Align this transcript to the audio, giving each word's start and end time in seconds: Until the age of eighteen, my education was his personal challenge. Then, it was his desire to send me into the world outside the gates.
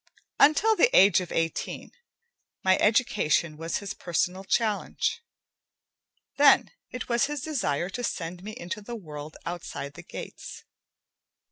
Until 0.39 0.75
the 0.75 0.89
age 0.97 1.21
of 1.21 1.31
eighteen, 1.31 1.91
my 2.63 2.75
education 2.79 3.55
was 3.55 3.77
his 3.77 3.93
personal 3.93 4.43
challenge. 4.43 5.21
Then, 6.37 6.71
it 6.89 7.07
was 7.07 7.25
his 7.25 7.41
desire 7.41 7.87
to 7.91 8.03
send 8.03 8.41
me 8.43 8.53
into 8.57 8.81
the 8.81 8.95
world 8.95 9.37
outside 9.45 9.93
the 9.93 10.01
gates. 10.01 10.63